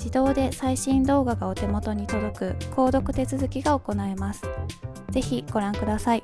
[0.00, 4.42] 自動で最新動画がお手元に届く購読手続きが行えます。
[5.10, 6.22] ぜひご覧ください。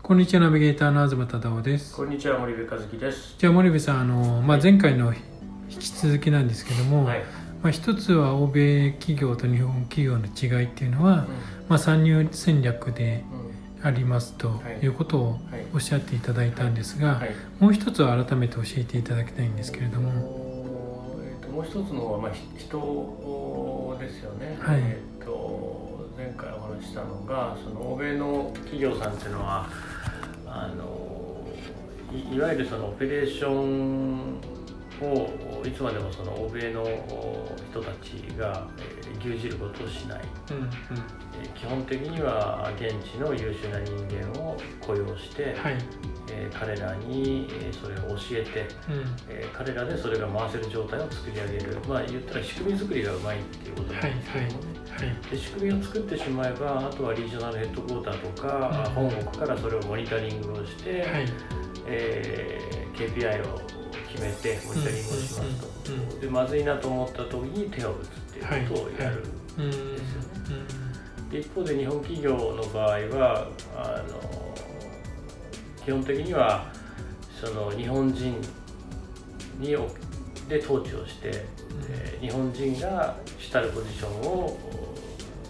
[0.00, 1.96] こんにちは、ナビゲーターの東忠夫です。
[1.96, 3.34] こんにちは、森部和樹です。
[3.38, 5.12] じゃあ、森部さん、あの、まあ、前回の
[5.68, 7.24] 引き続きなんですけども、はい、
[7.60, 11.26] まあ、一つは欧米企業と日本企業の違いっていうのは、うん、
[11.68, 13.53] まあ、参入戦略で、うん
[13.84, 15.38] ありますということを
[15.74, 17.22] おっしゃっていただいたんですが、
[17.60, 20.10] もう一つは改めて教えていただきたいんですけれども。
[21.22, 24.56] えー、ともう一つのはまあ人ですよね。
[24.58, 29.68] はい、えー、と前回お話したのがその欧米の企業さんっていうのは
[30.46, 31.46] あの
[32.10, 34.53] いいわゆるそのオペレーション
[35.00, 36.84] をいつまでもその欧米の
[37.70, 38.66] 人たちが
[39.18, 40.70] 牛耳ることをしない、うんうん、
[41.54, 45.78] 基本的には現地の優秀な人間を雇用して、はい、
[46.30, 51.78] えー、彼らにそれを教えて、うん、えー、彼らでそれが回せる状態を作り上げる。
[51.88, 61.26] まあ言ったら仕組み作りがうまいっていうことなんですけどもね、はいはい、で仕組みを作ってしまえばあとはリージョナルヘッドクォーターとか、うん、本国からそれをモニタリングをして、はい、
[61.86, 63.73] えー、KPI を
[64.14, 70.22] 決めてモニタリングをしますと、でまずいなと思った時に手を打つっていうことをやるんですよ。
[70.56, 70.84] ね。
[71.30, 74.54] で一方で日本企業の場合はあの
[75.84, 76.72] 基本的には
[77.40, 78.40] その日本人
[79.58, 79.76] に
[80.48, 81.44] で統治をして、うん、
[81.88, 84.56] え日本人が主たるポジションを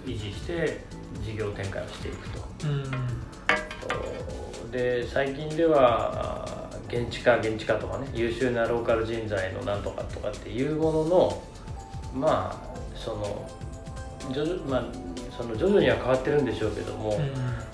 [0.07, 0.81] 維持して
[1.23, 2.45] 事業展開をしていくと。
[4.65, 6.64] うん、で最近では
[6.95, 11.43] 現地化現地化とかね優秀なローカル人材のなんとかとかっていうものの
[12.15, 13.51] まあその
[14.33, 14.85] 徐々,、まあ、
[15.37, 17.19] その徐々には変わってるんでしょうけども、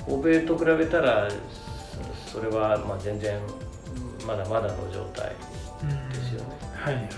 [0.09, 1.29] うん、欧米と比べたら
[2.27, 3.39] それはまあ全然
[4.27, 6.57] まだまだの状態ですよね。
[6.63, 7.11] うん、はいはいはい。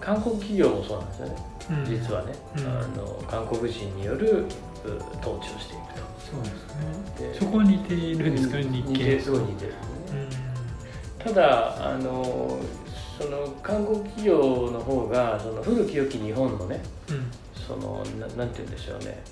[0.00, 1.34] 韓国企業もそうなんですよね、
[1.70, 2.60] うん、実はね、あ
[2.96, 4.46] の韓国人による
[5.20, 6.00] 統治をしていくと。
[6.32, 6.52] そうです
[7.32, 7.38] ね。
[7.38, 8.56] そこは似ているんですか？
[8.56, 9.20] ね、日系。
[9.20, 9.74] すごい似てる、
[11.22, 12.58] ただあの
[13.18, 19.22] その韓国企業の方がその古き良き日本のね、うん、そのななんて言うんでしょうね。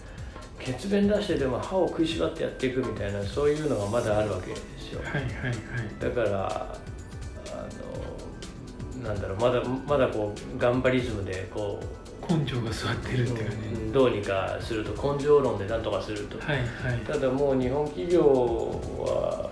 [0.61, 5.55] 血便出してでも歯を食いしばってやっていくみたいなそういうのがまだあるわけですよ、はいはいはい、
[6.00, 6.76] だから
[7.52, 11.81] あのなんだろうまだまだこう頑張りズムでこ
[12.29, 16.64] う根性が座ってるっていうかね、うん、どうにかすると根性論でなんとかすると、はいは
[16.94, 18.23] い、ただもう日本企業
[18.99, 19.50] は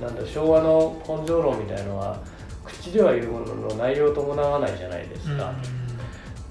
[0.00, 2.18] なんだ昭和の根性論みたいのは
[2.64, 5.54] 口では言うものの内容を伴わないじゃないですか、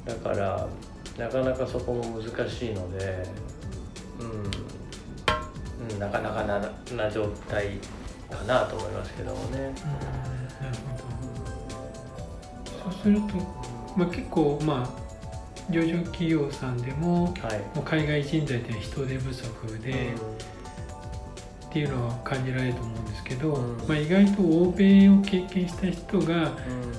[0.05, 0.67] だから
[1.17, 3.27] なかなかそこも難しいので、
[4.19, 6.59] うん、うん、なかなかな
[6.95, 7.79] な状態
[8.29, 9.59] かなと思いますけどもね。
[9.59, 9.73] なる
[10.87, 10.97] ほ
[12.89, 12.91] ど。
[12.91, 13.35] そうすると、
[13.95, 15.07] まあ、結構まあ
[15.71, 17.59] 上場企業さんでもはい。
[17.75, 20.13] もう海外人材って人手不足で、
[21.69, 23.77] っていうのは感じられると思うんですけど、うん。
[23.87, 26.51] まあ、意外と欧米を経験した人が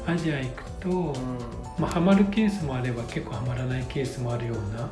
[0.06, 0.12] うん。
[0.12, 1.58] アジア行くと、うん。
[1.78, 4.90] まあ、ハマるケースもあれば結構ハマらないケースもあるような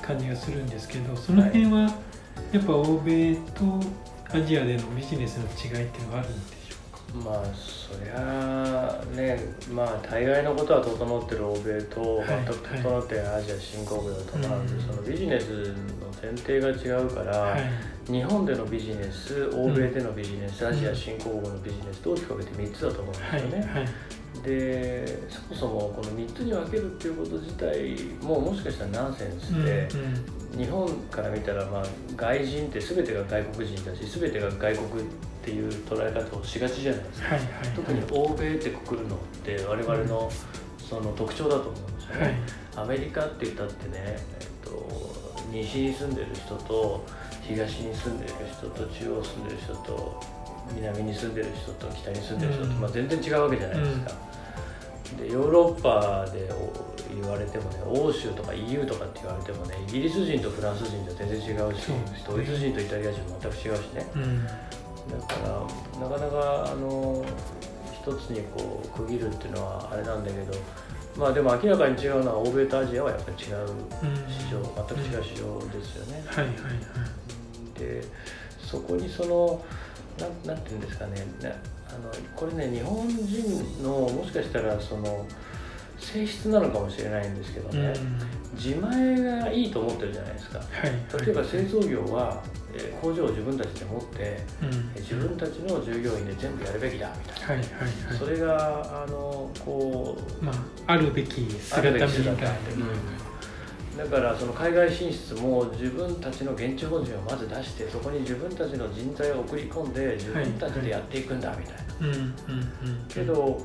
[0.00, 1.92] 感じがするんですけどその辺は
[2.52, 3.80] やっぱ欧米と
[4.32, 9.38] アジアでのビジネスの違いっていうのがあるんでしょまあそりゃあね
[9.72, 14.80] まあ大概のことは整ってる欧米とはい全く整ってないアジア新興国だと思うんで、うん。
[14.80, 17.38] そのビジネスの前提が違うから。
[17.38, 23.66] はい日本でのビジネス欧米でのビジネス、うんアジア新興国のビジネスと大きく分けて3つだと思うんですはいよね。
[23.66, 23.88] はい
[24.42, 29.88] でそもそもこの3つに分けるっていうこと自体ももしかしたらナンセンスで、
[30.58, 31.84] 日本から見たら、まあ、
[32.16, 35.06] 外人って全てが外国人だし全てが外国っ
[35.42, 37.28] ていう捉え方をしがちじゃないですか。
[37.28, 40.30] はいはい特に欧米ってくくるのって我々の
[40.78, 42.22] その特徴だと思うんですよね。
[42.22, 42.34] はい
[42.76, 44.53] アメリカって言ったってね、えっと、
[45.62, 47.04] 西に住んでる人と
[47.42, 50.20] 東に住んでる人と中央住んでる人と
[50.74, 52.80] 南に住んでる人と北に住んでる人と、うん。
[52.80, 54.10] まあ、全然違うわけじゃないですか。
[55.18, 56.72] でヨーロッパでお
[57.14, 61.86] 言われてもね欧州とか EU とかって言われてもねイギリス人とフランス人じゃ全然違うし
[62.26, 64.06] ドイツ人とイタリア人も全く違うしね。
[64.14, 64.44] うん。
[64.46, 64.52] だ
[65.26, 65.34] か
[66.00, 67.24] らなかなかあの
[67.92, 70.52] 一つにこう区切るっていうのはあれなんだけど
[71.16, 73.76] まあでも明らかに違うのは欧米とアジアはやっぱり違ううん。
[74.28, 76.24] 市場全く違う市場ですよね。
[76.26, 76.70] はいはいは
[77.76, 77.78] い。
[77.78, 78.04] で
[78.58, 79.64] そこにその
[80.18, 81.24] なんなんていうんですかね。
[81.40, 81.52] なあ
[81.98, 85.26] のこれね日本人のもしかしたらその
[86.04, 87.82] 性質なのかもしれないんですけどうん。
[87.82, 87.92] ね、
[88.54, 90.58] 自前がいいと思ってるじゃないですか。
[90.58, 91.24] はい。
[91.24, 92.42] 例えば製造業は、
[92.74, 94.92] えー工場を自分たちで持ってうん。
[94.94, 97.68] えー自分たちの従業員で全部やるべきだみたいな、はいはい
[98.08, 98.18] はい。
[98.18, 100.52] それがあのこうま
[100.86, 102.34] ああるべき姿見たいな。
[103.96, 112.14] だからその海外進出も自分たちの現地法人をまず出してそこに自分たちの人材を送り込んで自分たちでやっていくんだみたいな、うん。
[112.14, 112.18] うん。
[112.18, 112.34] うん。
[113.08, 113.64] けど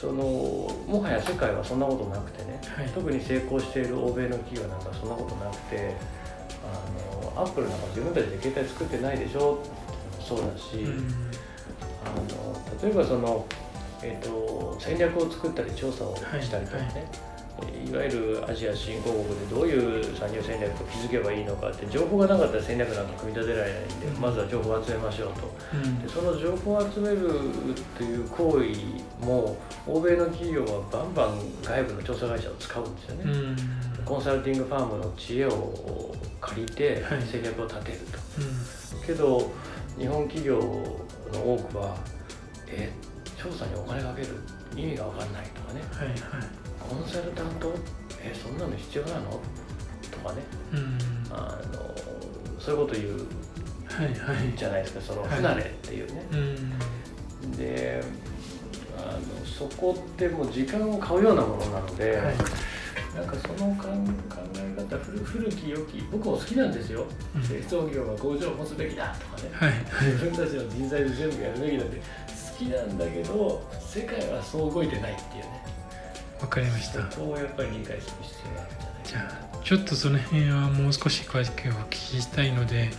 [0.00, 2.88] そのもはや世界はそんなことなくてね、はい。
[2.88, 5.94] 特に成功している欧米の企業なんかそんなことなくて
[6.64, 9.62] あのアップルなんか自分たちで携帯作ってないでしょ
[10.18, 11.30] そうだし、うん。
[12.02, 13.46] あの例えばその、
[14.02, 17.04] えー、と戦略を作ったり調査をしたりとかね、
[17.38, 17.39] い
[17.92, 24.20] わゆるアジア新興国でどういう産業戦略を築けばいいのかって情報がなかったら戦略なんか組み立てられないんで、うん。
[24.20, 25.54] まずは情報を集めましょうと。
[25.74, 25.98] うん。
[26.02, 27.18] でその情報を集める
[27.96, 33.32] という行為も欧米の企業はバンバン外部の調査会社を使うんですよね、
[33.98, 34.04] うん。
[34.04, 37.22] コンサルティングファームの知恵を借りてはい。
[37.22, 38.18] 戦略を立てると、
[38.96, 39.06] うん。
[39.06, 39.50] けど
[39.98, 40.58] 日本企業
[41.32, 41.96] の多くは
[42.68, 42.92] え
[43.36, 44.28] 調査にお金かける？
[44.76, 45.80] 意味が分かんないとかね。
[45.92, 46.59] はいはい
[46.90, 47.72] コンサルタント？
[48.20, 49.40] えそんなの必要なの？
[50.10, 50.42] とかね。
[50.72, 50.98] うん。
[51.30, 51.94] あの
[52.58, 53.28] そういうこと言う
[53.86, 54.52] はいはい。
[54.56, 55.00] じゃないですか。
[55.00, 55.30] そのはい。
[55.30, 57.52] 不慣れっていうね、うん。
[57.52, 58.02] で
[58.98, 62.36] あのそこってもう時間を買うようなものなので、はい。
[63.14, 63.84] なんかその考
[64.28, 67.06] 考え方古古き良き僕も好きなんですよ、
[67.36, 67.42] うん。
[67.44, 69.50] 製造業は工場を持つべきだとかね。
[69.52, 70.12] はいはい。
[70.12, 72.02] 自分たちの人材で全部やるべきだって好
[72.58, 75.64] きなんだけど世界はそう動いてないっていうね
[76.40, 77.10] わかりました。
[77.10, 82.90] そこをやっぱり理解する必要があるんじゃないじゃあちょっとその辺はもう少し詳しくお聞きしたいのではい。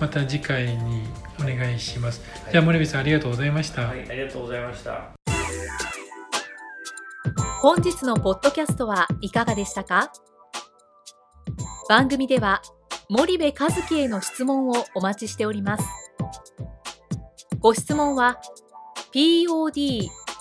[0.00, 1.02] また次回に
[1.40, 2.52] お願いします、はい。
[2.52, 5.10] じゃあ森部さんありがとうございました、はい、ありがとうございました。
[7.60, 10.12] 本日のポッドキャストはいかがでしたか？
[11.88, 12.60] 番組では
[13.08, 15.84] 森部和樹への質問をお待ちしております。
[17.58, 18.38] ご質問は
[19.12, 20.23] podcast